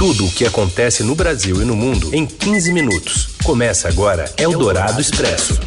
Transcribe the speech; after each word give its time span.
Tudo 0.00 0.24
o 0.24 0.30
que 0.30 0.46
acontece 0.46 1.02
no 1.02 1.14
Brasil 1.14 1.60
e 1.60 1.64
no 1.66 1.76
mundo 1.76 2.14
em 2.14 2.24
15 2.24 2.72
minutos. 2.72 3.36
Começa 3.44 3.86
agora 3.86 4.32
Eldorado 4.38 4.98
Expresso. 4.98 5.60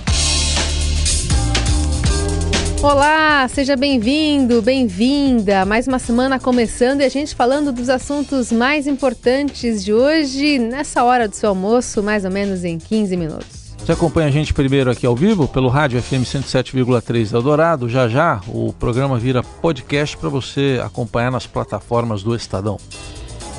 Olá, 2.81 3.47
seja 3.47 3.75
bem-vindo, 3.75 4.59
bem-vinda. 4.59 5.67
Mais 5.67 5.87
uma 5.87 5.99
semana 5.99 6.39
começando 6.39 7.01
e 7.01 7.03
a 7.03 7.09
gente 7.09 7.35
falando 7.35 7.71
dos 7.71 7.89
assuntos 7.89 8.51
mais 8.51 8.87
importantes 8.87 9.85
de 9.85 9.93
hoje, 9.93 10.57
nessa 10.57 11.03
hora 11.03 11.27
do 11.27 11.35
seu 11.35 11.49
almoço, 11.49 12.01
mais 12.01 12.25
ou 12.25 12.31
menos 12.31 12.63
em 12.63 12.79
15 12.79 13.15
minutos. 13.15 13.75
Você 13.77 13.91
acompanha 13.91 14.29
a 14.29 14.31
gente 14.31 14.51
primeiro 14.51 14.89
aqui 14.89 15.05
ao 15.05 15.15
vivo 15.15 15.47
pelo 15.47 15.69
rádio 15.69 16.01
FM 16.01 16.23
107,3 16.25 17.31
Eldorado. 17.35 17.87
Já 17.87 18.07
já 18.07 18.41
o 18.47 18.73
programa 18.73 19.19
vira 19.19 19.43
podcast 19.43 20.17
para 20.17 20.29
você 20.29 20.81
acompanhar 20.83 21.31
nas 21.31 21.45
plataformas 21.45 22.23
do 22.23 22.35
Estadão. 22.35 22.79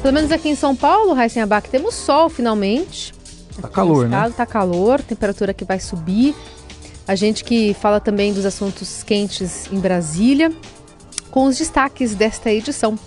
Pelo 0.04 0.12
menos 0.12 0.30
aqui 0.30 0.50
em 0.50 0.54
São 0.54 0.76
Paulo, 0.76 1.14
Raíssen 1.14 1.42
Abac, 1.42 1.70
temos 1.70 1.94
sol 1.94 2.28
finalmente. 2.28 3.14
Tá 3.58 3.68
calor, 3.70 4.06
né? 4.06 4.30
Tá 4.36 4.44
calor, 4.44 5.00
temperatura 5.00 5.54
que 5.54 5.64
vai 5.64 5.80
subir. 5.80 6.34
A 7.08 7.14
gente 7.14 7.42
que 7.42 7.72
fala 7.72 7.98
também 7.98 8.30
dos 8.34 8.44
assuntos 8.44 9.02
quentes 9.02 9.66
em 9.72 9.80
Brasília, 9.80 10.52
com 11.30 11.46
os 11.46 11.56
destaques 11.56 12.14
desta 12.14 12.52
edição. 12.52 12.98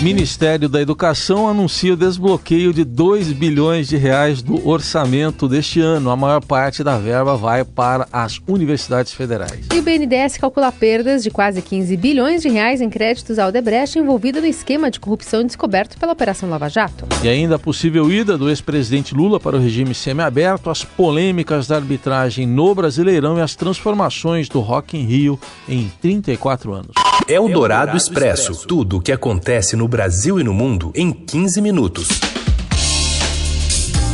Ministério 0.00 0.68
da 0.68 0.80
Educação 0.80 1.48
anuncia 1.48 1.92
o 1.92 1.96
desbloqueio 1.96 2.72
de 2.72 2.84
2 2.84 3.32
bilhões 3.32 3.88
de 3.88 3.96
reais 3.96 4.40
do 4.40 4.68
orçamento 4.68 5.48
deste 5.48 5.80
ano. 5.80 6.10
A 6.10 6.16
maior 6.16 6.40
parte 6.40 6.84
da 6.84 6.96
verba 6.96 7.36
vai 7.36 7.64
para 7.64 8.06
as 8.12 8.40
universidades 8.46 9.12
federais. 9.12 9.66
E 9.74 9.76
o 9.76 9.82
BNDES 9.82 10.36
calcula 10.36 10.70
perdas 10.70 11.24
de 11.24 11.32
quase 11.32 11.60
15 11.60 11.96
bilhões 11.96 12.42
de 12.42 12.48
reais 12.48 12.80
em 12.80 12.88
créditos 12.88 13.40
à 13.40 13.48
Odebrecht 13.48 13.98
envolvida 13.98 14.40
no 14.40 14.46
esquema 14.46 14.88
de 14.88 15.00
corrupção 15.00 15.42
descoberto 15.44 15.98
pela 15.98 16.12
Operação 16.12 16.48
Lava 16.48 16.68
Jato. 16.68 17.04
E 17.24 17.28
ainda 17.28 17.56
a 17.56 17.58
possível 17.58 18.08
ida 18.08 18.38
do 18.38 18.48
ex-presidente 18.48 19.16
Lula 19.16 19.40
para 19.40 19.56
o 19.56 19.60
regime 19.60 19.96
semiaberto, 19.96 20.70
as 20.70 20.84
polêmicas 20.84 21.66
da 21.66 21.74
arbitragem 21.74 22.46
no 22.46 22.72
Brasileirão 22.72 23.36
e 23.36 23.40
as 23.40 23.56
transformações 23.56 24.48
do 24.48 24.60
Rock 24.60 24.96
in 24.96 25.02
Rio 25.02 25.40
em 25.68 25.90
34 26.00 26.72
anos. 26.72 27.07
É 27.26 27.40
o 27.40 27.48
Dourado 27.48 27.96
Expresso. 27.96 28.66
Tudo 28.66 28.98
o 28.98 29.00
que 29.00 29.10
acontece 29.10 29.76
no 29.76 29.88
Brasil 29.88 30.38
e 30.38 30.44
no 30.44 30.54
mundo 30.54 30.92
em 30.94 31.12
15 31.12 31.60
minutos. 31.60 32.08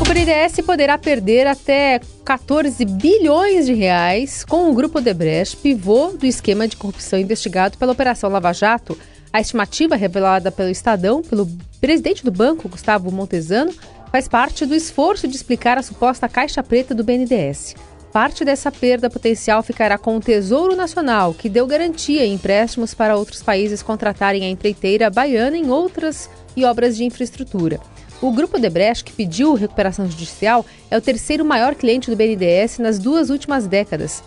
O 0.01 0.05
BNDES 0.05 0.61
poderá 0.65 0.99
perder 0.99 1.47
até 1.47 2.01
14 2.25 2.85
bilhões 2.85 3.67
de 3.67 3.75
reais 3.75 4.45
com 4.45 4.71
o 4.71 4.75
grupo 4.75 4.99
Odebrecht, 4.99 5.57
pivô 5.57 6.09
do 6.09 6.27
esquema 6.27 6.67
de 6.67 6.77
corrupção 6.77 7.19
investigado 7.19 7.79
pela 7.79 7.93
Operação 7.93 8.31
Lava 8.31 8.53
Jato. 8.53 8.99
A 9.33 9.41
estimativa 9.41 9.97
revelada 9.97 10.51
pelo 10.51 10.71
Estadão, 10.71 11.23
pelo 11.23 11.49
presidente 11.81 12.25
do 12.25 12.31
banco, 12.33 12.69
Gustavo 12.69 13.11
Montesano, 13.13 13.73
faz 14.11 14.29
parte 14.29 14.65
do 14.67 14.75
esforço 14.75 15.29
de 15.29 15.37
explicar 15.37 15.79
a 15.79 15.83
suposta 15.83 16.29
caixa 16.29 16.63
preta 16.63 16.95
do 16.95 17.05
BNDES. 17.05 17.75
Parte 18.15 18.45
dessa 18.45 18.71
perda 18.71 19.11
potencial 19.11 19.61
ficará 19.61 19.99
com 19.99 20.17
o 20.17 20.21
Tesouro 20.21 20.77
Nacional, 20.77 21.35
que 21.35 21.49
deu 21.49 21.67
garantia 21.67 22.25
em 22.25 22.35
empréstimos 22.35 22.95
para 22.95 23.17
outros 23.17 23.43
países 23.43 23.83
contratarem 23.83 24.45
a 24.45 24.49
empreiteira 24.49 25.11
baiana 25.11 25.57
em 25.57 25.69
outras 25.69 26.31
e 26.57 26.65
obras 26.65 26.97
de 26.97 27.03
infraestrutura. 27.03 27.81
O 28.23 28.31
Grupo 28.31 28.57
Debrecht, 28.57 29.03
que 29.03 29.13
pediu 29.13 29.55
recuperação 29.55 30.09
judicial, 30.09 30.65
é 30.89 30.97
o 30.97 31.01
terceiro 31.01 31.45
maior 31.45 31.75
cliente 31.75 32.09
do 32.09 32.15
BNDES 32.15 32.79
nas 32.79 33.01
duas 33.01 33.31
últimas 33.31 33.67
décadas. 33.67 34.23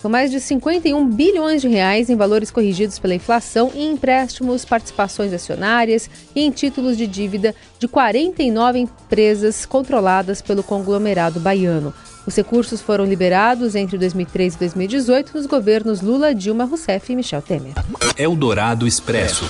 São 0.00 0.08
mais 0.08 0.30
de 0.30 0.38
51 0.38 1.04
bilhões 1.08 1.62
de 1.62 1.68
reais 1.68 2.08
em 2.08 2.14
valores 2.14 2.52
corrigidos 2.52 3.00
pela 3.00 3.16
inflação 3.16 3.72
em 3.74 3.90
empréstimos, 3.90 4.64
participações 4.64 5.32
acionárias 5.32 6.08
e 6.32 6.42
em 6.42 6.50
títulos 6.52 6.96
de 6.96 7.08
dívida 7.08 7.56
de 7.80 7.88
49 7.88 8.78
empresas 8.78 9.66
controladas 9.66 10.40
pelo 10.40 10.62
conglomerado 10.62 11.40
baiano. 11.40 11.92
Os 12.24 12.36
recursos 12.36 12.80
foram 12.80 13.04
liberados 13.04 13.74
entre 13.74 13.98
2013 13.98 14.56
e 14.56 14.58
2018 14.60 15.32
nos 15.34 15.46
governos 15.46 16.00
Lula, 16.00 16.34
Dilma 16.34 16.64
Rousseff 16.64 17.12
e 17.12 17.16
Michel 17.16 17.42
Temer. 17.42 17.72
Eldorado 18.16 18.86
Expresso. 18.86 19.44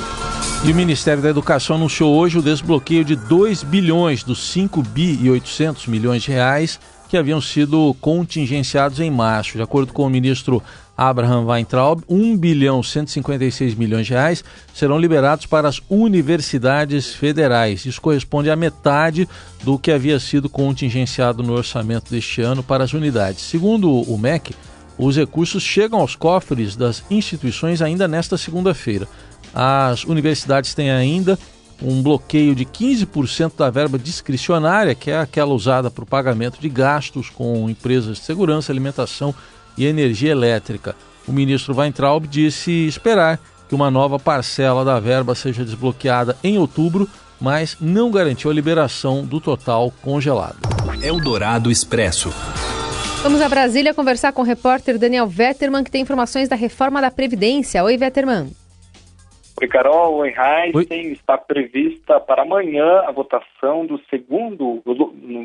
E 0.65 0.73
o 0.73 0.75
Ministério 0.75 1.23
da 1.23 1.29
Educação 1.29 1.77
anunciou 1.77 2.15
hoje 2.15 2.39
o 2.39 2.43
desbloqueio 2.43 3.05
de 3.05 3.15
2 3.15 3.63
bilhões 3.65 4.23
dos 4.23 4.51
5 4.51 4.83
bi 4.83 5.19
e 5.21 5.29
800 5.29 5.87
milhões 5.87 6.23
de 6.23 6.31
reais 6.31 6.81
que 7.09 7.17
haviam 7.19 7.43
sido 7.43 7.95
contingenciados 8.01 8.99
em 9.01 9.11
março. 9.11 9.59
De 9.59 9.63
acordo 9.63 9.93
com 9.93 10.07
o 10.07 10.09
ministro 10.09 10.63
Abraham 11.09 11.47
Weintraub, 11.47 12.05
1 12.09 12.37
bilhão 12.37 12.81
156 12.81 13.75
milhões 13.75 14.07
de 14.07 14.13
reais 14.13 14.45
serão 14.73 14.99
liberados 14.99 15.47
para 15.47 15.69
as 15.69 15.81
universidades 15.91 17.13
federais. 17.13 17.85
Isso 17.85 18.01
corresponde 18.01 18.49
à 18.49 18.55
metade 18.55 19.29
do 19.65 19.79
que 19.79 19.91
havia 19.91 20.21
sido 20.21 20.49
contingenciado 20.49 21.43
no 21.43 21.55
orçamento 21.55 22.09
deste 22.09 22.41
ano 22.41 22.63
para 22.63 22.85
as 22.85 22.93
unidades. 22.93 23.43
Segundo 23.43 23.91
o 23.91 24.17
MEC, 24.17 24.55
os 24.97 25.17
recursos 25.17 25.63
chegam 25.63 25.99
aos 25.99 26.15
cofres 26.15 26.77
das 26.77 27.03
instituições 27.11 27.83
ainda 27.83 28.07
nesta 28.07 28.39
segunda-feira. 28.39 29.09
As 29.53 30.05
universidades 30.05 30.73
têm 30.73 30.93
ainda 30.93 31.37
um 31.83 32.01
bloqueio 32.01 32.55
de 32.55 32.65
15% 32.65 33.55
da 33.59 33.69
verba 33.71 33.99
discricionária, 33.99 34.95
que 34.95 35.11
é 35.11 35.19
aquela 35.19 35.53
usada 35.53 35.91
para 35.91 36.05
o 36.05 36.07
pagamento 36.07 36.61
de 36.61 36.69
gastos 36.69 37.29
com 37.29 37.69
empresas 37.69 38.19
de 38.19 38.25
segurança, 38.25 38.71
alimentação 38.71 39.35
e 39.77 39.87
energia 39.87 40.33
elétrica. 40.33 40.95
O 41.27 41.33
ministro 41.33 41.77
Weintraub 41.77 42.27
disse 42.27 42.71
esperar 42.87 43.39
que 43.69 43.75
uma 43.75 43.91
nova 43.91 44.19
parcela 44.19 44.85
da 44.85 44.99
verba 45.01 45.35
seja 45.35 45.65
desbloqueada 45.65 46.37
em 46.43 46.59
outubro, 46.59 47.09
mas 47.41 47.77
não 47.81 48.11
garantiu 48.11 48.51
a 48.51 48.55
liberação 48.55 49.25
do 49.25 49.41
total 49.41 49.93
congelado. 50.03 50.57
Eldorado 51.03 51.71
Expresso. 51.71 52.33
Vamos 53.23 53.41
a 53.41 53.49
Brasília 53.49 53.95
conversar 53.95 54.33
com 54.33 54.43
o 54.43 54.45
repórter 54.45 54.99
Daniel 54.99 55.29
Vetterman, 55.29 55.85
que 55.85 55.91
tem 55.91 56.03
informações 56.03 56.49
da 56.49 56.57
reforma 56.57 57.01
da 57.01 57.11
Previdência. 57.11 57.83
Oi, 57.85 57.97
Vetterman. 57.97 58.51
Oi, 59.63 59.69
Carol. 59.69 60.17
Oi, 60.17 60.35
Heisen. 60.37 61.13
Está 61.13 61.39
prevista 61.39 62.19
para 62.19 62.43
amanhã 62.43 63.05
a 63.07 63.13
votação 63.13 63.87
do 63.87 63.97
segundo, 64.11 64.83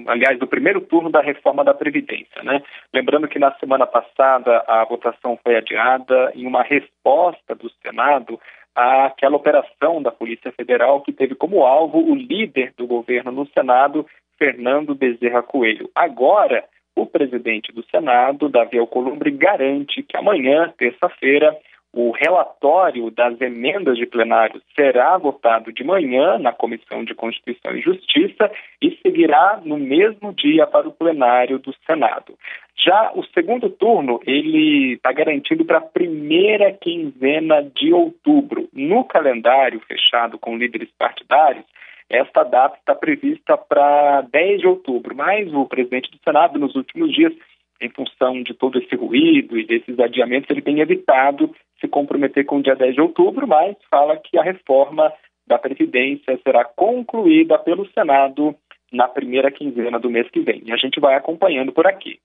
aliás, 0.07 0.39
do 0.39 0.47
primeiro 0.47 0.81
turno 0.81 1.11
da 1.11 1.21
reforma 1.21 1.63
da 1.63 1.71
Previdência. 1.71 2.41
Né? 2.41 2.63
Lembrando 2.91 3.27
que 3.27 3.37
na 3.37 3.53
semana 3.59 3.85
passada 3.85 4.65
a 4.67 4.83
votação 4.85 5.37
foi 5.43 5.55
adiada 5.55 6.31
em 6.33 6.47
uma 6.47 6.63
resposta 6.63 7.53
do 7.53 7.69
Senado 7.85 8.39
àquela 8.73 9.35
operação 9.35 10.01
da 10.01 10.09
Polícia 10.09 10.51
Federal 10.51 11.01
que 11.01 11.13
teve 11.13 11.35
como 11.35 11.63
alvo 11.63 11.99
o 11.99 12.15
líder 12.15 12.73
do 12.75 12.87
governo 12.87 13.31
no 13.31 13.45
Senado, 13.49 14.03
Fernando 14.39 14.95
Bezerra 14.95 15.43
Coelho. 15.43 15.91
Agora, 15.93 16.63
o 16.95 17.05
presidente 17.05 17.71
do 17.71 17.85
Senado, 17.91 18.49
Davi 18.49 18.79
Alcolumbre, 18.79 19.29
garante 19.29 20.01
que 20.01 20.17
amanhã, 20.17 20.73
terça-feira, 20.75 21.55
o 21.93 22.11
relatório 22.11 23.09
das 23.09 23.39
emendas 23.41 23.97
de 23.97 24.05
plenário 24.05 24.61
será 24.75 25.17
votado 25.17 25.71
de 25.71 25.83
manhã 25.83 26.37
na 26.37 26.51
Comissão 26.51 27.03
de 27.03 27.15
Constituição 27.15 27.75
e 27.75 27.81
Justiça 27.81 28.51
e 28.81 28.97
seguirá 29.01 29.61
no 29.63 29.77
mesmo 29.77 30.33
dia 30.33 30.67
para 30.67 30.87
o 30.87 30.91
plenário 30.91 31.59
do 31.59 31.73
Senado. 31.85 32.37
Já 32.77 33.11
o 33.15 33.23
segundo 33.33 33.69
turno, 33.69 34.19
ele 34.25 34.93
está 34.93 35.11
garantido 35.11 35.65
para 35.65 35.79
a 35.79 35.81
primeira 35.81 36.71
quinzena 36.73 37.63
de 37.63 37.91
outubro. 37.91 38.69
No 38.71 39.03
calendário 39.03 39.79
fechado 39.79 40.37
com 40.37 40.57
líderes 40.57 40.89
partidários, 40.97 41.65
esta 42.09 42.43
data 42.43 42.77
está 42.77 42.95
prevista 42.95 43.57
para 43.57 44.21
10 44.21 44.61
de 44.61 44.67
outubro, 44.67 45.15
mas 45.15 45.51
o 45.53 45.65
presidente 45.65 46.11
do 46.11 46.17
Senado, 46.23 46.57
nos 46.57 46.75
últimos 46.75 47.11
dias, 47.11 47.33
em 47.81 47.89
função 47.89 48.41
de 48.41 48.53
todo 48.53 48.77
esse 48.79 48.95
ruído 48.95 49.57
e 49.57 49.65
desses 49.65 49.99
adiamentos, 49.99 50.49
ele 50.49 50.61
tem 50.61 50.79
evitado 50.79 51.53
se 51.79 51.87
comprometer 51.87 52.45
com 52.45 52.57
o 52.57 52.61
dia 52.61 52.75
10 52.75 52.95
de 52.95 53.01
outubro, 53.01 53.47
mas 53.47 53.75
fala 53.89 54.17
que 54.17 54.37
a 54.37 54.43
reforma 54.43 55.11
da 55.47 55.57
Previdência 55.57 56.39
será 56.43 56.65
concluída 56.65 57.57
pelo 57.59 57.87
Senado 57.91 58.55
na 58.91 59.07
primeira 59.07 59.51
quinzena 59.51 59.99
do 59.99 60.09
mês 60.09 60.29
que 60.29 60.39
vem. 60.39 60.63
E 60.65 60.71
a 60.71 60.77
gente 60.77 60.99
vai 60.99 61.15
acompanhando 61.15 61.71
por 61.71 61.87
aqui. 61.87 62.19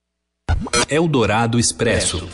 Eldorado 0.90 1.58
Expresso. 1.58 2.28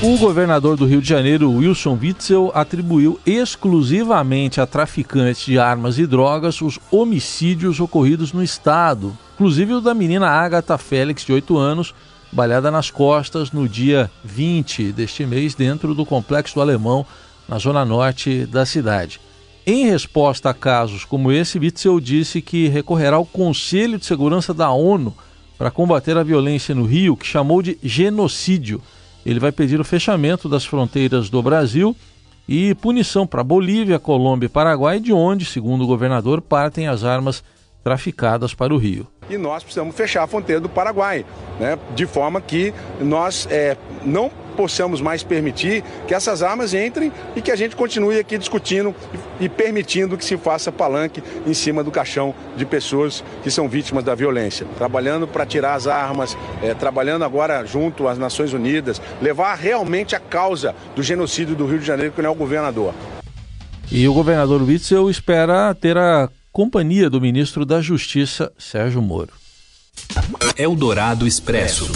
O 0.00 0.16
governador 0.16 0.76
do 0.76 0.86
Rio 0.86 1.00
de 1.00 1.08
Janeiro, 1.08 1.50
Wilson 1.50 1.98
Witzel, 2.00 2.52
atribuiu 2.54 3.18
exclusivamente 3.26 4.60
a 4.60 4.66
traficantes 4.66 5.44
de 5.44 5.58
armas 5.58 5.98
e 5.98 6.06
drogas 6.06 6.62
os 6.62 6.78
homicídios 6.92 7.80
ocorridos 7.80 8.32
no 8.32 8.40
estado, 8.40 9.12
inclusive 9.38 9.74
o 9.74 9.80
da 9.80 9.94
menina 9.94 10.26
Agatha 10.26 10.76
Félix, 10.76 11.24
de 11.24 11.32
8 11.32 11.56
anos, 11.56 11.94
balhada 12.32 12.72
nas 12.72 12.90
costas 12.90 13.52
no 13.52 13.68
dia 13.68 14.10
20 14.24 14.90
deste 14.90 15.24
mês, 15.24 15.54
dentro 15.54 15.94
do 15.94 16.04
Complexo 16.04 16.56
do 16.56 16.60
Alemão, 16.60 17.06
na 17.48 17.56
zona 17.56 17.84
norte 17.84 18.44
da 18.46 18.66
cidade. 18.66 19.20
Em 19.64 19.86
resposta 19.86 20.50
a 20.50 20.54
casos 20.54 21.04
como 21.04 21.30
esse, 21.30 21.56
Witzel 21.56 22.00
disse 22.00 22.42
que 22.42 22.66
recorrerá 22.66 23.14
ao 23.14 23.24
Conselho 23.24 23.96
de 23.96 24.06
Segurança 24.06 24.52
da 24.52 24.72
ONU 24.72 25.14
para 25.56 25.70
combater 25.70 26.16
a 26.16 26.24
violência 26.24 26.74
no 26.74 26.82
Rio, 26.82 27.16
que 27.16 27.24
chamou 27.24 27.62
de 27.62 27.78
genocídio. 27.80 28.82
Ele 29.24 29.38
vai 29.38 29.52
pedir 29.52 29.80
o 29.80 29.84
fechamento 29.84 30.48
das 30.48 30.64
fronteiras 30.64 31.30
do 31.30 31.40
Brasil 31.40 31.94
e 32.48 32.74
punição 32.74 33.24
para 33.24 33.44
Bolívia, 33.44 34.00
Colômbia 34.00 34.46
e 34.46 34.50
Paraguai, 34.50 34.98
de 34.98 35.12
onde, 35.12 35.44
segundo 35.44 35.84
o 35.84 35.86
governador, 35.86 36.40
partem 36.40 36.88
as 36.88 37.04
armas 37.04 37.44
traficadas 37.84 38.52
para 38.52 38.74
o 38.74 38.78
Rio. 38.78 39.06
E 39.28 39.36
nós 39.36 39.62
precisamos 39.62 39.94
fechar 39.94 40.22
a 40.22 40.26
fronteira 40.26 40.60
do 40.60 40.68
Paraguai, 40.68 41.24
né, 41.60 41.78
de 41.94 42.06
forma 42.06 42.40
que 42.40 42.72
nós 43.00 43.46
é, 43.50 43.76
não 44.04 44.30
possamos 44.58 45.00
mais 45.00 45.22
permitir 45.22 45.84
que 46.08 46.12
essas 46.12 46.42
armas 46.42 46.74
entrem 46.74 47.12
e 47.36 47.40
que 47.40 47.52
a 47.52 47.54
gente 47.54 47.76
continue 47.76 48.18
aqui 48.18 48.36
discutindo 48.36 48.92
e 49.38 49.48
permitindo 49.48 50.18
que 50.18 50.24
se 50.24 50.36
faça 50.36 50.72
palanque 50.72 51.22
em 51.46 51.54
cima 51.54 51.84
do 51.84 51.92
caixão 51.92 52.34
de 52.56 52.66
pessoas 52.66 53.22
que 53.44 53.52
são 53.52 53.68
vítimas 53.68 54.02
da 54.02 54.16
violência. 54.16 54.66
Trabalhando 54.76 55.28
para 55.28 55.46
tirar 55.46 55.74
as 55.74 55.86
armas, 55.86 56.36
é, 56.60 56.74
trabalhando 56.74 57.24
agora 57.24 57.64
junto 57.64 58.08
às 58.08 58.18
Nações 58.18 58.52
Unidas, 58.52 59.00
levar 59.22 59.54
realmente 59.54 60.16
a 60.16 60.20
causa 60.20 60.74
do 60.96 61.04
genocídio 61.04 61.54
do 61.54 61.64
Rio 61.64 61.78
de 61.78 61.86
Janeiro, 61.86 62.12
que 62.12 62.20
não 62.20 62.30
é 62.30 62.32
o 62.32 62.36
governador. 62.36 62.92
E 63.92 64.08
o 64.08 64.12
governador 64.12 64.60
Witzel 64.62 65.08
espera 65.08 65.72
ter 65.72 65.96
a 65.96 66.28
companhia 66.52 67.08
do 67.08 67.20
ministro 67.20 67.64
da 67.64 67.80
Justiça, 67.80 68.52
Sérgio 68.58 69.02
Moro. 69.02 69.32
Eldorado 70.56 71.26
Expresso 71.26 71.90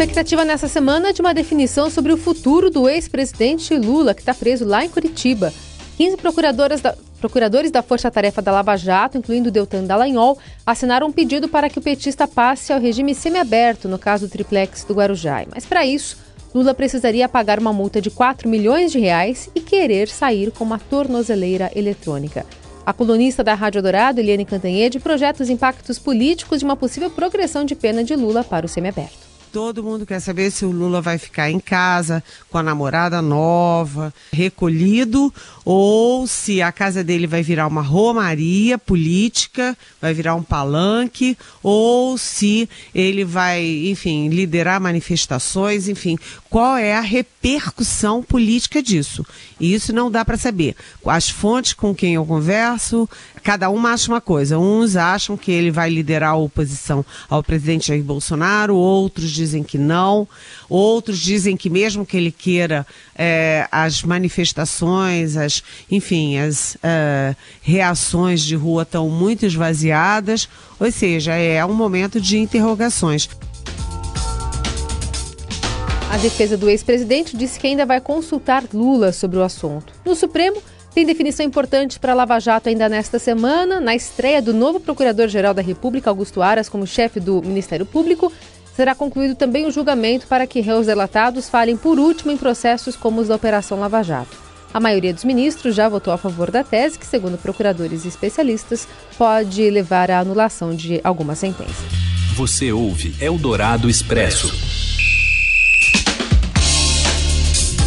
expectativa 0.00 0.46
nessa 0.46 0.66
semana 0.66 1.12
de 1.12 1.20
uma 1.20 1.34
definição 1.34 1.90
sobre 1.90 2.10
o 2.10 2.16
futuro 2.16 2.70
do 2.70 2.88
ex-presidente 2.88 3.76
Lula, 3.76 4.14
que 4.14 4.22
está 4.22 4.32
preso 4.32 4.64
lá 4.64 4.82
em 4.82 4.88
Curitiba. 4.88 5.52
15 5.98 6.16
procuradoras 6.16 6.80
da, 6.80 6.96
procuradores 7.20 7.70
da 7.70 7.82
Força 7.82 8.10
Tarefa 8.10 8.40
da 8.40 8.50
Lava 8.50 8.74
Jato, 8.78 9.18
incluindo 9.18 9.50
Deltan 9.50 9.84
Dallagnol, 9.84 10.38
assinaram 10.64 11.08
um 11.08 11.12
pedido 11.12 11.50
para 11.50 11.68
que 11.68 11.78
o 11.78 11.82
petista 11.82 12.26
passe 12.26 12.72
ao 12.72 12.80
regime 12.80 13.14
semiaberto 13.14 13.88
no 13.88 13.98
caso 13.98 14.26
do 14.26 14.30
triplex 14.30 14.84
do 14.84 14.94
Guarujá. 14.94 15.44
Mas 15.54 15.66
para 15.66 15.84
isso, 15.84 16.16
Lula 16.54 16.72
precisaria 16.72 17.28
pagar 17.28 17.58
uma 17.58 17.72
multa 17.72 18.00
de 18.00 18.08
4 18.08 18.48
milhões 18.48 18.90
de 18.90 18.98
reais 18.98 19.50
e 19.54 19.60
querer 19.60 20.08
sair 20.08 20.50
com 20.50 20.64
uma 20.64 20.78
tornozeleira 20.78 21.70
eletrônica. 21.76 22.46
A 22.84 22.92
colunista 22.92 23.44
da 23.44 23.54
Rádio 23.54 23.82
Dourado, 23.82 24.20
Eliane 24.20 24.44
Cantanhede, 24.44 24.98
projeta 24.98 25.42
os 25.42 25.50
impactos 25.50 25.98
políticos 25.98 26.60
de 26.60 26.64
uma 26.64 26.76
possível 26.76 27.10
progressão 27.10 27.64
de 27.64 27.74
pena 27.74 28.02
de 28.02 28.16
Lula 28.16 28.42
para 28.42 28.66
o 28.66 28.68
semiaberto. 28.68 29.29
Todo 29.52 29.82
mundo 29.82 30.06
quer 30.06 30.20
saber 30.20 30.52
se 30.52 30.64
o 30.64 30.70
Lula 30.70 31.00
vai 31.00 31.18
ficar 31.18 31.50
em 31.50 31.58
casa 31.58 32.22
com 32.48 32.56
a 32.56 32.62
namorada 32.62 33.20
nova, 33.20 34.14
recolhido, 34.32 35.34
ou 35.64 36.24
se 36.24 36.62
a 36.62 36.70
casa 36.70 37.02
dele 37.02 37.26
vai 37.26 37.42
virar 37.42 37.66
uma 37.66 37.82
romaria 37.82 38.78
política, 38.78 39.76
vai 40.00 40.14
virar 40.14 40.36
um 40.36 40.42
palanque, 40.42 41.36
ou 41.64 42.16
se 42.16 42.68
ele 42.94 43.24
vai, 43.24 43.64
enfim, 43.86 44.28
liderar 44.28 44.80
manifestações, 44.80 45.88
enfim, 45.88 46.16
qual 46.48 46.76
é 46.76 46.94
a 46.94 47.00
repercussão 47.00 48.22
política 48.22 48.80
disso? 48.80 49.26
E 49.58 49.74
isso 49.74 49.92
não 49.92 50.10
dá 50.10 50.24
para 50.24 50.36
saber. 50.36 50.76
As 51.04 51.28
fontes 51.28 51.72
com 51.72 51.92
quem 51.92 52.14
eu 52.14 52.24
converso, 52.24 53.08
cada 53.42 53.68
um 53.68 53.84
acha 53.84 54.12
uma 54.12 54.20
coisa. 54.20 54.58
Uns 54.58 54.94
acham 54.94 55.36
que 55.36 55.50
ele 55.50 55.72
vai 55.72 55.90
liderar 55.90 56.30
a 56.30 56.36
oposição 56.36 57.04
ao 57.28 57.42
presidente 57.42 57.88
Jair 57.88 58.02
Bolsonaro, 58.04 58.76
outros 58.76 59.39
dizem 59.40 59.62
que 59.62 59.78
não, 59.78 60.28
outros 60.68 61.18
dizem 61.18 61.56
que 61.56 61.70
mesmo 61.70 62.04
que 62.04 62.16
ele 62.16 62.30
queira 62.30 62.86
é, 63.16 63.66
as 63.72 64.02
manifestações, 64.02 65.36
as, 65.36 65.62
enfim, 65.90 66.38
as 66.38 66.74
uh, 66.76 67.36
reações 67.62 68.42
de 68.42 68.54
rua 68.54 68.82
estão 68.82 69.08
muito 69.08 69.46
esvaziadas, 69.46 70.48
ou 70.78 70.90
seja, 70.92 71.34
é 71.34 71.64
um 71.64 71.74
momento 71.74 72.20
de 72.20 72.38
interrogações. 72.38 73.28
A 76.10 76.18
defesa 76.18 76.56
do 76.56 76.68
ex-presidente 76.68 77.36
disse 77.36 77.58
que 77.58 77.66
ainda 77.66 77.86
vai 77.86 78.00
consultar 78.00 78.64
Lula 78.74 79.12
sobre 79.12 79.38
o 79.38 79.42
assunto. 79.42 79.92
No 80.04 80.14
Supremo, 80.14 80.60
tem 80.92 81.06
definição 81.06 81.46
importante 81.46 82.00
para 82.00 82.14
Lava 82.14 82.38
Jato 82.40 82.68
ainda 82.68 82.88
nesta 82.88 83.18
semana, 83.18 83.78
na 83.78 83.94
estreia 83.94 84.42
do 84.42 84.52
novo 84.52 84.80
Procurador-Geral 84.80 85.54
da 85.54 85.62
República, 85.62 86.10
Augusto 86.10 86.42
Aras, 86.42 86.68
como 86.68 86.84
chefe 86.84 87.20
do 87.20 87.40
Ministério 87.42 87.86
Público. 87.86 88.32
Será 88.80 88.94
concluído 88.94 89.34
também 89.34 89.66
o 89.66 89.70
julgamento 89.70 90.26
para 90.26 90.46
que 90.46 90.62
réus 90.62 90.86
delatados 90.86 91.50
falem 91.50 91.76
por 91.76 91.98
último 91.98 92.32
em 92.32 92.36
processos 92.38 92.96
como 92.96 93.20
os 93.20 93.28
da 93.28 93.36
Operação 93.36 93.78
Lava 93.78 94.02
Jato. 94.02 94.38
A 94.72 94.80
maioria 94.80 95.12
dos 95.12 95.22
ministros 95.22 95.74
já 95.74 95.86
votou 95.86 96.10
a 96.14 96.16
favor 96.16 96.50
da 96.50 96.64
tese, 96.64 96.98
que, 96.98 97.04
segundo 97.04 97.36
procuradores 97.36 98.06
e 98.06 98.08
especialistas, 98.08 98.88
pode 99.18 99.68
levar 99.68 100.10
à 100.10 100.18
anulação 100.18 100.74
de 100.74 100.98
alguma 101.04 101.34
sentença. 101.34 101.84
Você 102.34 102.72
ouve 102.72 103.14
Eldorado 103.20 103.86
Expresso. 103.86 104.50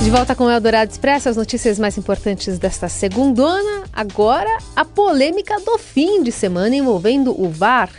De 0.03 0.11
volta 0.11 0.35
com 0.35 0.43
o 0.43 0.51
Eldorado 0.51 0.91
Expresso, 0.91 1.27
as 1.27 1.37
notícias 1.37 1.79
mais 1.79 1.97
importantes 1.97 2.59
desta 2.59 2.87
segundona. 2.87 3.85
Agora, 3.91 4.59
a 4.75 4.85
polêmica 4.85 5.59
do 5.59 5.79
fim 5.79 6.21
de 6.21 6.31
semana 6.31 6.75
envolvendo 6.75 7.31
o 7.31 7.49
VAR. 7.49 7.89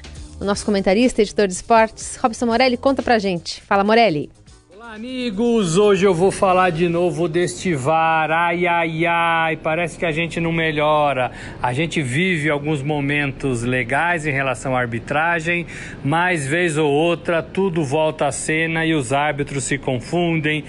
O 0.45 0.47
nosso 0.47 0.67
comentarista, 0.67 1.23
editor 1.23 1.47
de 1.47 1.55
esportes, 1.55 2.17
Robson 2.17 2.45
Morelli, 2.45 2.77
conta 2.77 3.03
pra 3.03 3.19
gente. 3.19 3.63
Fala, 3.63 3.83
Morelli. 3.83 4.29
Olá, 4.77 4.93
amigos! 4.93 5.79
Hoje 5.79 6.05
eu 6.05 6.13
vou 6.13 6.31
falar 6.31 6.69
de 6.69 6.87
novo 6.87 7.27
deste 7.27 7.75
VAR. 7.75 8.31
Ai, 8.31 8.67
ai, 8.67 9.07
ai, 9.07 9.57
parece 9.57 9.99
que 9.99 10.05
a 10.05 10.13
gente 10.13 10.39
não 10.41 10.53
melhora. 10.53 11.33
A 11.63 11.73
gente 11.73 12.03
vive 12.03 12.51
alguns 12.51 12.83
momentos 12.83 13.63
legais 13.63 14.27
em 14.27 14.33
relação 14.33 14.77
à 14.77 14.81
arbitragem, 14.81 15.67
mas 16.05 16.47
vez 16.47 16.77
ou 16.77 16.93
outra 16.93 17.43
tudo 17.43 17.83
volta 17.83 18.27
à 18.27 18.31
cena 18.31 18.85
e 18.85 18.93
os 18.93 19.15
árbitros 19.15 19.65
se 19.65 19.79
confundem, 19.79 20.63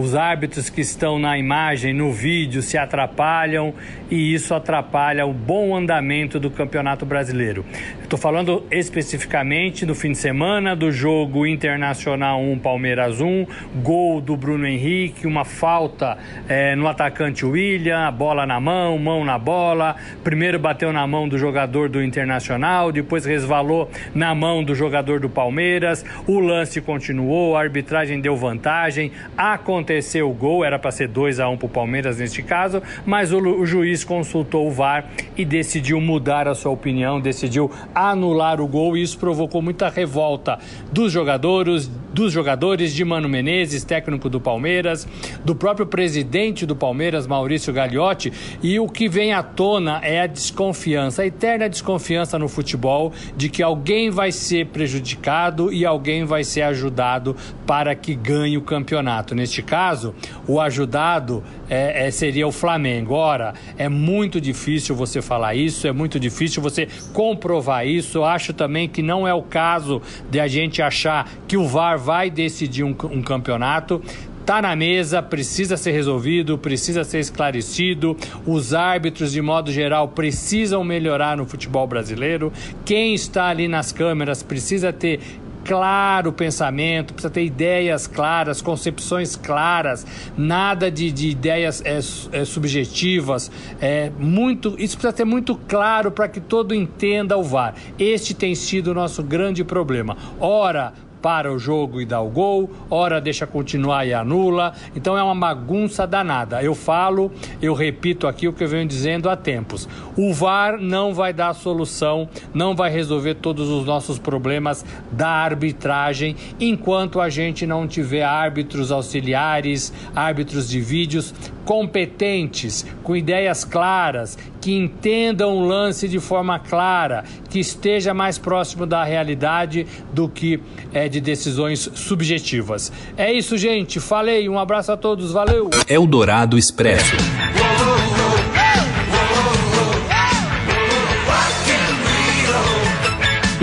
os 0.00 0.14
árbitros 0.14 0.70
que 0.70 0.80
estão 0.80 1.18
na 1.18 1.36
imagem, 1.36 1.92
no 1.92 2.10
vídeo, 2.10 2.62
se 2.62 2.78
atrapalham 2.78 3.74
e 4.10 4.32
isso 4.32 4.54
atrapalha 4.54 5.26
o 5.26 5.32
bom 5.32 5.76
andamento 5.76 6.40
do 6.40 6.50
Campeonato 6.50 7.04
Brasileiro. 7.04 7.64
Estou 8.02 8.18
falando 8.18 8.64
especificamente 8.70 9.84
do 9.84 9.94
fim 9.94 10.12
de 10.12 10.18
semana 10.18 10.74
do 10.74 10.90
jogo 10.90 11.46
Internacional 11.46 12.40
1 12.40 12.58
Palmeiras 12.60 13.20
1, 13.20 13.46
gol 13.82 14.20
do 14.20 14.36
Bruno 14.36 14.66
Henrique, 14.66 15.26
uma 15.26 15.44
falta 15.44 16.16
é, 16.48 16.74
no 16.74 16.88
atacante 16.88 17.44
William, 17.44 18.10
bola 18.12 18.46
na 18.46 18.58
mão, 18.58 18.98
mão 18.98 19.24
na 19.24 19.38
bola. 19.38 19.96
Primeiro 20.24 20.58
bateu 20.58 20.92
na 20.92 21.06
mão 21.06 21.28
do 21.28 21.36
jogador 21.36 21.88
do 21.90 22.02
Internacional, 22.02 22.90
depois 22.90 23.26
resvalou 23.26 23.90
na 24.14 24.34
mão 24.34 24.64
do 24.64 24.74
jogador 24.74 25.20
do 25.20 25.28
Palmeiras. 25.28 26.04
O 26.26 26.40
lance 26.40 26.80
continuou, 26.80 27.54
a 27.54 27.60
arbitragem 27.60 28.20
deu 28.20 28.34
vantagem. 28.34 29.12
Aconteceu 29.36 29.89
aconteceu 29.90 30.30
o 30.30 30.32
gol, 30.32 30.64
era 30.64 30.78
para 30.78 30.92
ser 30.92 31.08
2 31.08 31.40
a 31.40 31.48
1 31.48 31.52
um 31.52 31.56
para 31.56 31.66
o 31.66 31.68
Palmeiras 31.68 32.18
neste 32.18 32.42
caso, 32.42 32.80
mas 33.04 33.32
o, 33.32 33.38
o, 33.38 33.66
juiz 33.66 34.04
consultou 34.04 34.68
o 34.68 34.70
VAR 34.70 35.10
e 35.36 35.44
decidiu 35.44 36.00
mudar 36.00 36.46
a 36.46 36.54
sua 36.54 36.70
opinião, 36.70 37.20
decidiu 37.20 37.70
anular 37.92 38.60
o 38.60 38.68
gol 38.68 38.96
e 38.96 39.02
isso 39.02 39.18
provocou 39.18 39.60
muita 39.60 39.88
revolta 39.88 40.58
dos 40.92 41.10
jogadores, 41.10 41.90
dos 42.12 42.32
jogadores 42.32 42.92
de 42.92 43.04
Mano 43.04 43.28
Menezes, 43.28 43.84
técnico 43.84 44.28
do 44.28 44.40
Palmeiras, 44.40 45.06
do 45.44 45.54
próprio 45.54 45.86
presidente 45.86 46.66
do 46.66 46.74
Palmeiras, 46.74 47.26
Maurício 47.26 47.72
Gagliotti, 47.72 48.32
e 48.62 48.78
o 48.78 48.88
que 48.88 49.08
vem 49.08 49.32
à 49.32 49.42
tona 49.42 50.00
é 50.02 50.20
a 50.20 50.26
desconfiança, 50.26 51.22
a 51.22 51.26
eterna 51.26 51.68
desconfiança 51.68 52.38
no 52.38 52.48
futebol 52.48 53.12
de 53.36 53.48
que 53.48 53.62
alguém 53.62 54.10
vai 54.10 54.32
ser 54.32 54.66
prejudicado 54.66 55.72
e 55.72 55.84
alguém 55.84 56.24
vai 56.24 56.44
ser 56.44 56.62
ajudado 56.62 57.36
para 57.66 57.94
que 57.94 58.14
ganhe 58.14 58.56
o 58.56 58.62
campeonato. 58.62 59.34
Neste 59.34 59.62
caso, 59.62 60.14
o 60.46 60.60
ajudado 60.60 61.42
é, 61.70 62.08
é, 62.08 62.10
seria 62.10 62.46
o 62.46 62.52
Flamengo. 62.52 63.14
Ora, 63.14 63.54
é 63.78 63.88
muito 63.88 64.40
difícil 64.40 64.94
você 64.96 65.22
falar 65.22 65.54
isso, 65.54 65.86
é 65.86 65.92
muito 65.92 66.18
difícil 66.18 66.60
você 66.60 66.88
comprovar 67.12 67.86
isso. 67.86 68.18
Eu 68.18 68.24
acho 68.24 68.52
também 68.52 68.88
que 68.88 69.00
não 69.00 69.26
é 69.26 69.32
o 69.32 69.42
caso 69.42 70.02
de 70.28 70.40
a 70.40 70.48
gente 70.48 70.82
achar 70.82 71.30
que 71.46 71.56
o 71.56 71.66
VAR 71.66 71.96
vai 71.96 72.28
decidir 72.28 72.82
um, 72.82 72.96
um 73.04 73.22
campeonato 73.22 74.02
está 74.40 74.60
na 74.60 74.74
mesa, 74.74 75.22
precisa 75.22 75.76
ser 75.76 75.92
resolvido, 75.92 76.58
precisa 76.58 77.04
ser 77.04 77.20
esclarecido. 77.20 78.16
Os 78.44 78.74
árbitros, 78.74 79.30
de 79.30 79.40
modo 79.40 79.70
geral, 79.70 80.08
precisam 80.08 80.82
melhorar 80.82 81.36
no 81.36 81.46
futebol 81.46 81.86
brasileiro. 81.86 82.52
Quem 82.84 83.14
está 83.14 83.46
ali 83.46 83.68
nas 83.68 83.92
câmeras 83.92 84.42
precisa 84.42 84.92
ter 84.92 85.20
claro 85.64 86.30
o 86.30 86.32
pensamento, 86.32 87.12
precisa 87.14 87.30
ter 87.30 87.44
ideias 87.44 88.06
claras, 88.06 88.60
concepções 88.62 89.36
claras, 89.36 90.06
nada 90.36 90.90
de, 90.90 91.10
de 91.10 91.28
ideias 91.28 91.82
é, 91.84 91.98
é, 91.98 92.44
subjetivas. 92.44 93.50
É 93.80 94.10
muito, 94.18 94.74
isso 94.78 94.96
precisa 94.96 95.12
ter 95.12 95.24
muito 95.24 95.54
claro 95.54 96.10
para 96.10 96.28
que 96.28 96.40
todo 96.40 96.74
entenda 96.74 97.36
o 97.36 97.42
VAR. 97.42 97.74
Este 97.98 98.34
tem 98.34 98.54
sido 98.54 98.88
o 98.88 98.94
nosso 98.94 99.22
grande 99.22 99.64
problema. 99.64 100.16
Ora, 100.38 100.92
para 101.20 101.52
o 101.52 101.58
jogo 101.58 102.00
e 102.00 102.06
dá 102.06 102.20
o 102.20 102.28
gol, 102.28 102.70
hora 102.88 103.20
deixa 103.20 103.46
continuar 103.46 104.06
e 104.06 104.14
anula. 104.14 104.72
Então 104.94 105.16
é 105.16 105.22
uma 105.22 105.34
bagunça 105.34 106.06
danada. 106.06 106.62
Eu 106.62 106.74
falo, 106.74 107.30
eu 107.60 107.74
repito 107.74 108.26
aqui 108.26 108.48
o 108.48 108.52
que 108.52 108.64
eu 108.64 108.68
venho 108.68 108.86
dizendo 108.86 109.28
há 109.28 109.36
tempos. 109.36 109.88
O 110.16 110.32
VAR 110.32 110.80
não 110.80 111.14
vai 111.14 111.32
dar 111.32 111.54
solução, 111.54 112.28
não 112.52 112.74
vai 112.74 112.90
resolver 112.90 113.34
todos 113.34 113.68
os 113.68 113.84
nossos 113.84 114.18
problemas 114.18 114.84
da 115.10 115.28
arbitragem 115.28 116.36
enquanto 116.58 117.20
a 117.20 117.28
gente 117.28 117.66
não 117.66 117.86
tiver 117.86 118.22
árbitros 118.22 118.90
auxiliares, 118.90 119.92
árbitros 120.14 120.68
de 120.68 120.80
vídeos 120.80 121.34
competentes, 121.64 122.84
com 123.02 123.14
ideias 123.14 123.64
claras, 123.64 124.36
que 124.60 124.76
entendam 124.76 125.56
o 125.56 125.66
lance 125.66 126.08
de 126.08 126.18
forma 126.18 126.58
clara, 126.58 127.24
que 127.48 127.58
esteja 127.58 128.12
mais 128.12 128.38
próximo 128.38 128.86
da 128.86 129.02
realidade 129.04 129.86
do 130.12 130.28
que 130.28 130.60
é, 130.92 131.08
de 131.08 131.20
decisões 131.20 131.90
subjetivas. 131.94 132.92
É 133.16 133.32
isso, 133.32 133.56
gente. 133.56 133.98
Falei. 133.98 134.48
Um 134.48 134.58
abraço 134.58 134.92
a 134.92 134.96
todos. 134.96 135.32
Valeu. 135.32 135.70
Eldorado 135.88 136.58
Expresso. 136.58 137.16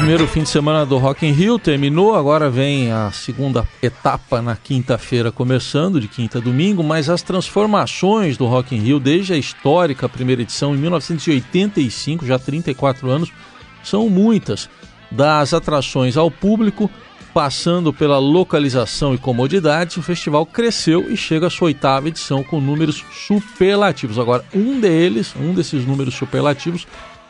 Primeiro 0.07 0.25
fim 0.25 0.43
de 0.43 0.47
semana 0.47 0.85
do 0.85 0.97
Rock 0.97 1.25
in 1.25 1.33
Rio 1.33 1.59
terminou, 1.59 2.15
agora 2.15 2.49
vem 2.49 2.89
a 2.93 3.11
segunda 3.11 3.67
etapa 3.83 4.41
na 4.41 4.55
quinta-feira 4.55 5.33
começando, 5.33 5.99
de 5.99 6.07
quinta 6.07 6.37
a 6.37 6.41
domingo, 6.41 6.81
mas 6.81 7.09
as 7.09 7.21
transformações 7.21 8.37
do 8.37 8.45
Rock 8.45 8.73
in 8.73 8.79
Rio 8.79 9.01
desde 9.01 9.33
a 9.33 9.37
histórica 9.37 10.07
primeira 10.07 10.43
edição 10.43 10.73
em 10.73 10.77
1985, 10.77 12.25
já 12.25 12.39
34 12.39 13.09
anos, 13.09 13.33
são 13.83 14.09
muitas. 14.09 14.69
Das 15.11 15.53
atrações 15.53 16.15
ao 16.15 16.31
público, 16.31 16.89
passando 17.33 17.91
pela 17.91 18.17
localização 18.17 19.13
e 19.13 19.17
comodidade, 19.17 19.99
o 19.99 20.01
festival 20.01 20.45
cresceu 20.45 21.11
e 21.11 21.17
chega 21.17 21.47
à 21.47 21.49
sua 21.49 21.65
oitava 21.65 22.07
edição 22.07 22.45
com 22.45 22.61
números 22.61 23.03
superlativos. 23.11 24.17
Agora, 24.17 24.45
um 24.55 24.79
deles, 24.79 25.35
um 25.37 25.53
desses 25.53 25.85
números 25.85 26.13
superlativos, 26.13 26.87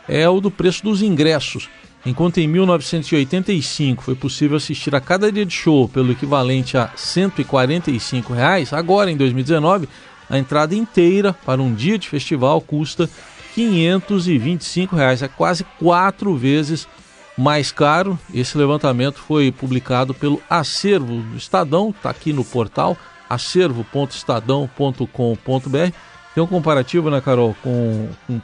é 0.07 0.29
o 0.29 0.39
do 0.39 0.51
preço 0.51 0.83
dos 0.83 1.01
ingressos 1.01 1.67
Enquanto 2.05 2.37
em 2.37 2.47
1985 2.47 4.03
foi 4.03 4.15
possível 4.15 4.57
assistir 4.57 4.95
a 4.95 5.01
cada 5.01 5.31
dia 5.31 5.45
de 5.45 5.53
show 5.53 5.89
pelo 5.89 6.11
equivalente 6.11 6.77
a 6.77 6.91
145 6.95 8.33
reais, 8.33 8.71
agora 8.71 9.11
em 9.11 9.17
2019 9.17 9.89
a 10.29 10.37
entrada 10.37 10.75
inteira 10.75 11.33
para 11.33 11.61
um 11.61 11.73
dia 11.73 11.97
de 11.97 12.07
festival 12.07 12.61
custa 12.61 13.09
525 13.55 14.95
reais, 14.95 15.21
é 15.21 15.27
quase 15.27 15.65
quatro 15.79 16.35
vezes 16.35 16.87
mais 17.37 17.71
caro. 17.71 18.17
Esse 18.33 18.57
levantamento 18.57 19.19
foi 19.19 19.51
publicado 19.51 20.13
pelo 20.13 20.41
Acervo 20.49 21.21
do 21.21 21.37
Estadão, 21.37 21.89
está 21.89 22.09
aqui 22.09 22.31
no 22.31 22.45
portal 22.45 22.97
acervo.estadão.com.br. 23.29 25.91
Tem 26.33 26.43
um 26.43 26.47
comparativo, 26.47 27.09
né, 27.09 27.19
Carol, 27.19 27.53
com, 27.61 28.07
com 28.25 28.39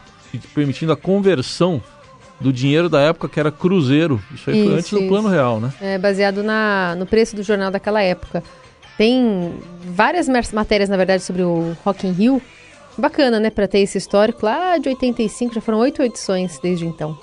permitindo 0.54 0.92
a 0.92 0.98
conversão 0.98 1.82
do 2.40 2.52
dinheiro 2.52 2.90
da 2.90 3.00
época 3.00 3.30
que 3.30 3.40
era 3.40 3.52
cruzeiro. 3.52 4.22
Isso 4.34 4.50
aí 4.50 4.58
isso, 4.58 4.66
foi 4.68 4.78
antes 4.78 4.88
isso. 4.88 5.00
do 5.00 5.08
plano 5.08 5.30
real, 5.30 5.60
né? 5.60 5.74
É 5.82 5.98
baseado 5.98 6.44
na, 6.44 6.96
no 6.96 7.06
preço 7.06 7.36
do 7.36 7.44
jornal 7.44 7.72
daquela 7.72 8.02
época. 8.02 8.44
Tem 8.98 9.54
várias 9.86 10.28
matérias, 10.52 10.90
na 10.90 10.98
verdade, 10.98 11.24
sobre 11.24 11.42
o 11.42 11.76
Rock 11.84 12.06
in 12.08 12.12
Rio. 12.12 12.42
Bacana, 12.98 13.40
né, 13.40 13.50
para 13.50 13.68
ter 13.68 13.80
esse 13.80 13.98
histórico 13.98 14.46
lá 14.46 14.78
de 14.78 14.88
85, 14.90 15.56
já 15.56 15.62
foram 15.62 15.80
oito 15.80 16.04
edições 16.04 16.60
desde 16.62 16.86
então. 16.86 17.18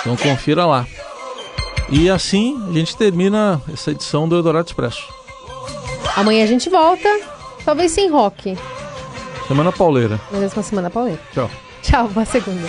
Então 0.00 0.16
confira 0.16 0.66
lá. 0.66 0.86
E 1.88 2.10
assim 2.10 2.60
a 2.68 2.72
gente 2.72 2.96
termina 2.96 3.62
essa 3.72 3.92
edição 3.92 4.28
do 4.28 4.34
Eldorado 4.34 4.66
Expresso. 4.66 5.06
Amanhã 6.16 6.42
a 6.42 6.46
gente 6.46 6.68
volta, 6.68 7.08
talvez 7.64 7.92
sem 7.92 8.10
rock. 8.10 8.58
Semana 9.46 9.70
pauleira. 9.70 10.20
Mas 10.32 10.52
uma 10.52 10.62
semana 10.62 10.90
pauleira. 10.90 11.20
Tchau. 11.32 11.48
Tchau, 11.80 12.08
boa 12.08 12.26
segunda. 12.26 12.68